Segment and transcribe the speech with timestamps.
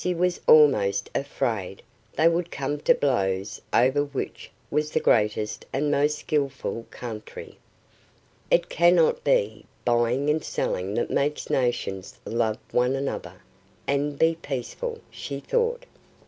[0.03, 1.83] Lucy was almost afraid
[2.15, 7.55] they would come to blows over which was the greatest and most skilful country.
[8.49, 13.43] "It cannot be buying and selling that make nations love one another,
[13.85, 15.85] and be peaceful," she thought.